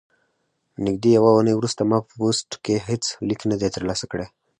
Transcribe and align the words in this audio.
نږدې 0.85 1.09
یوه 1.17 1.29
اونۍ 1.35 1.53
وروسته 1.55 1.81
ما 1.89 1.97
په 2.07 2.11
پوسټ 2.19 2.49
کې 2.63 2.75
هیڅ 2.87 3.03
لیک 3.27 3.41
نه 3.51 3.55
دی 3.61 3.69
ترلاسه 3.75 4.05
کړی. 4.11 4.27